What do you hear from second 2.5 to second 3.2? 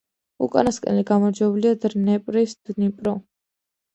„დნიპრო“.